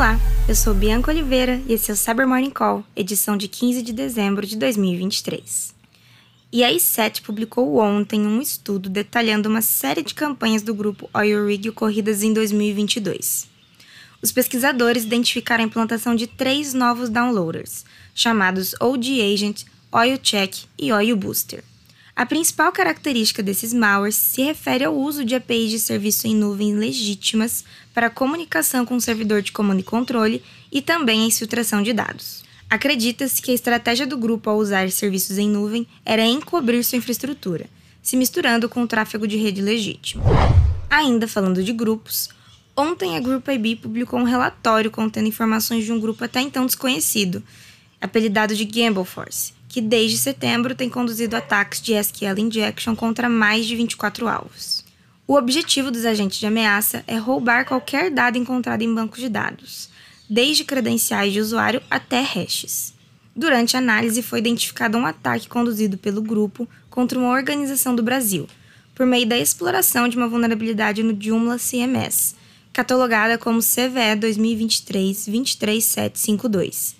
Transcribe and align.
Olá, 0.00 0.18
eu 0.48 0.54
sou 0.54 0.72
Bianca 0.72 1.10
Oliveira 1.10 1.60
e 1.68 1.74
esse 1.74 1.90
é 1.90 1.92
o 1.92 1.96
Cyber 1.96 2.26
Morning 2.26 2.48
Call, 2.48 2.82
edição 2.96 3.36
de 3.36 3.46
15 3.46 3.82
de 3.82 3.92
dezembro 3.92 4.46
de 4.46 4.56
2023. 4.56 5.74
E 6.50 6.64
a 6.64 6.72
i7 6.72 7.20
publicou 7.20 7.76
ontem 7.76 8.26
um 8.26 8.40
estudo 8.40 8.88
detalhando 8.88 9.46
uma 9.46 9.60
série 9.60 10.02
de 10.02 10.14
campanhas 10.14 10.62
do 10.62 10.72
grupo 10.72 11.10
Oil 11.12 11.46
Rig 11.46 11.68
ocorridas 11.68 12.22
em 12.22 12.32
2022. 12.32 13.46
Os 14.22 14.32
pesquisadores 14.32 15.04
identificaram 15.04 15.64
a 15.64 15.66
implantação 15.66 16.14
de 16.14 16.26
três 16.26 16.72
novos 16.72 17.10
downloaders, 17.10 17.84
chamados 18.14 18.74
OG 18.80 19.20
Agent, 19.34 19.64
Oil 19.92 20.16
Check 20.16 20.64
e 20.78 20.90
Oil 20.90 21.14
Booster. 21.14 21.62
A 22.20 22.26
principal 22.26 22.70
característica 22.70 23.42
desses 23.42 23.72
malwares 23.72 24.14
se 24.14 24.42
refere 24.42 24.84
ao 24.84 24.94
uso 24.94 25.24
de 25.24 25.34
APIs 25.34 25.70
de 25.70 25.78
serviço 25.78 26.26
em 26.26 26.34
nuvem 26.34 26.74
legítimas 26.74 27.64
para 27.94 28.10
comunicação 28.10 28.84
com 28.84 28.94
o 28.94 29.00
servidor 29.00 29.40
de 29.40 29.52
comando 29.52 29.80
e 29.80 29.82
controle 29.82 30.42
e 30.70 30.82
também 30.82 31.22
a 31.22 31.26
infiltração 31.28 31.82
de 31.82 31.94
dados. 31.94 32.42
Acredita-se 32.68 33.40
que 33.40 33.50
a 33.50 33.54
estratégia 33.54 34.06
do 34.06 34.18
grupo 34.18 34.50
ao 34.50 34.58
usar 34.58 34.90
serviços 34.90 35.38
em 35.38 35.48
nuvem 35.48 35.86
era 36.04 36.22
encobrir 36.22 36.84
sua 36.84 36.98
infraestrutura, 36.98 37.64
se 38.02 38.18
misturando 38.18 38.68
com 38.68 38.82
o 38.82 38.86
tráfego 38.86 39.26
de 39.26 39.38
rede 39.38 39.62
legítimo. 39.62 40.22
Ainda 40.90 41.26
falando 41.26 41.64
de 41.64 41.72
grupos, 41.72 42.28
ontem 42.76 43.16
a 43.16 43.20
Group 43.20 43.48
IB 43.48 43.76
publicou 43.76 44.20
um 44.20 44.24
relatório 44.24 44.90
contendo 44.90 45.26
informações 45.26 45.86
de 45.86 45.92
um 45.92 45.98
grupo 45.98 46.22
até 46.22 46.42
então 46.42 46.66
desconhecido, 46.66 47.42
apelidado 47.98 48.54
de 48.54 48.66
Gamble 48.66 49.06
Force, 49.06 49.54
que 49.70 49.80
desde 49.80 50.18
setembro 50.18 50.74
tem 50.74 50.90
conduzido 50.90 51.36
ataques 51.36 51.80
de 51.80 51.94
SQL 51.94 52.38
injection 52.38 52.94
contra 52.96 53.28
mais 53.28 53.64
de 53.64 53.76
24 53.76 54.26
alvos. 54.26 54.84
O 55.28 55.36
objetivo 55.36 55.92
dos 55.92 56.04
agentes 56.04 56.40
de 56.40 56.46
ameaça 56.46 57.04
é 57.06 57.16
roubar 57.16 57.64
qualquer 57.64 58.10
dado 58.10 58.36
encontrado 58.36 58.82
em 58.82 58.92
bancos 58.92 59.20
de 59.20 59.28
dados, 59.28 59.88
desde 60.28 60.64
credenciais 60.64 61.32
de 61.32 61.38
usuário 61.38 61.80
até 61.88 62.20
hashes. 62.20 62.92
Durante 63.34 63.74
a 63.76 63.78
análise, 63.78 64.22
foi 64.22 64.40
identificado 64.40 64.98
um 64.98 65.06
ataque 65.06 65.48
conduzido 65.48 65.96
pelo 65.96 66.20
grupo 66.20 66.68
contra 66.90 67.16
uma 67.16 67.30
organização 67.30 67.94
do 67.94 68.02
Brasil, 68.02 68.48
por 68.92 69.06
meio 69.06 69.24
da 69.24 69.38
exploração 69.38 70.08
de 70.08 70.16
uma 70.16 70.26
vulnerabilidade 70.26 71.04
no 71.04 71.16
Joomla 71.18 71.58
CMS, 71.58 72.34
catalogada 72.72 73.38
como 73.38 73.60
CVE 73.60 74.16
2023-23752 74.18 76.98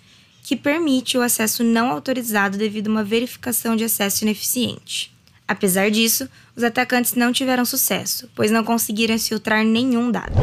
que 0.50 0.56
permite 0.56 1.16
o 1.16 1.22
acesso 1.22 1.62
não 1.62 1.92
autorizado 1.92 2.58
devido 2.58 2.88
a 2.88 2.90
uma 2.90 3.04
verificação 3.04 3.76
de 3.76 3.84
acesso 3.84 4.24
ineficiente. 4.24 5.14
Apesar 5.46 5.92
disso, 5.92 6.28
os 6.56 6.64
atacantes 6.64 7.14
não 7.14 7.32
tiveram 7.32 7.64
sucesso, 7.64 8.28
pois 8.34 8.50
não 8.50 8.64
conseguiram 8.64 9.16
filtrar 9.16 9.64
nenhum 9.64 10.10
dado. 10.10 10.34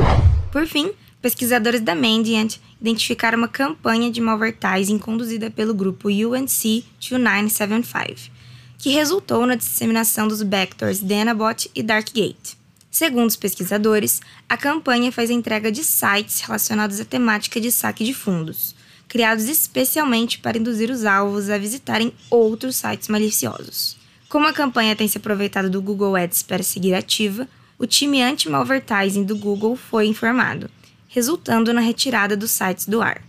Por 0.50 0.66
fim, 0.66 0.94
pesquisadores 1.22 1.82
da 1.82 1.94
Mandiant 1.94 2.56
identificaram 2.80 3.38
uma 3.38 3.50
campanha 3.50 4.10
de 4.10 4.22
malvertising 4.22 4.98
conduzida 4.98 5.52
pelo 5.52 5.74
grupo 5.74 6.08
UNC 6.08 6.86
2975, 7.02 8.32
que 8.78 8.92
resultou 8.92 9.46
na 9.46 9.56
disseminação 9.56 10.26
dos 10.26 10.42
backdoors 10.42 11.02
Danabot 11.02 11.70
e 11.76 11.84
Darkgate. 11.84 12.58
Segundo 12.90 13.28
os 13.28 13.36
pesquisadores, 13.36 14.22
a 14.48 14.56
campanha 14.56 15.12
faz 15.12 15.30
a 15.30 15.34
entrega 15.34 15.70
de 15.70 15.84
sites 15.84 16.40
relacionados 16.40 16.98
à 17.02 17.04
temática 17.04 17.60
de 17.60 17.74
saque 17.74 18.06
de 18.06 18.14
fundos, 18.14 18.77
criados 19.08 19.48
especialmente 19.48 20.40
para 20.40 20.58
induzir 20.58 20.90
os 20.90 21.06
alvos 21.06 21.50
a 21.50 21.58
visitarem 21.58 22.14
outros 22.30 22.76
sites 22.76 23.08
maliciosos. 23.08 23.98
Como 24.30 24.48
a 24.48 24.54
campanha 24.54 24.96
tem 24.96 25.08
se 25.08 25.18
aproveitado 25.18 25.70
do 25.70 25.82
Google 25.82 26.16
Ads 26.16 26.44
para 26.44 26.62
seguir 26.62 26.94
ativa, 26.94 27.48
o 27.80 27.86
time 27.86 28.22
anti-malvertising 28.22 29.24
do 29.24 29.38
Google 29.38 29.76
foi 29.76 30.08
informado, 30.08 30.70
resultando 31.08 31.72
na 31.72 31.82
retirada 31.82 32.36
dos 32.36 32.52
sites 32.52 32.88
do 32.88 33.02
ar. 33.02 33.22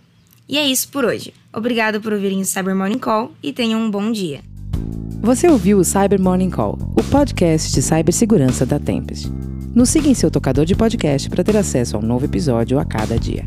E 0.48 0.56
é 0.56 0.66
isso 0.66 0.88
por 0.88 1.04
hoje. 1.04 1.34
Obrigado 1.52 2.00
por 2.00 2.12
ouvirem 2.12 2.40
o 2.40 2.44
Cyber 2.44 2.74
Morning 2.74 2.98
Call 2.98 3.32
e 3.42 3.52
tenham 3.52 3.80
um 3.80 3.90
bom 3.90 4.10
dia. 4.10 4.40
Você 5.20 5.46
ouviu 5.48 5.78
o 5.78 5.84
Cyber 5.84 6.20
Morning 6.20 6.50
Call, 6.50 6.78
o 6.96 7.02
podcast 7.04 7.72
de 7.72 7.82
cibersegurança 7.82 8.64
da 8.64 8.78
Tempest. 8.78 9.28
Nos 9.74 9.90
siga 9.90 10.08
em 10.08 10.14
seu 10.14 10.30
tocador 10.30 10.64
de 10.64 10.74
podcast 10.74 11.28
para 11.28 11.44
ter 11.44 11.56
acesso 11.56 11.96
a 11.96 12.00
um 12.00 12.02
novo 12.02 12.24
episódio 12.24 12.78
a 12.78 12.84
cada 12.84 13.18
dia. 13.18 13.46